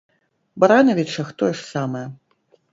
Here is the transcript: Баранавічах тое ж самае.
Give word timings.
Баранавічах 0.63 1.27
тое 1.43 1.53
ж 1.53 1.59
самае. 1.73 2.05